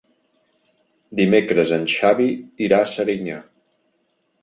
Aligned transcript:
Dimecres 1.19 1.75
en 1.79 1.87
Xavi 1.99 2.29
irà 2.71 2.83
a 2.83 2.91
Serinyà. 2.97 3.41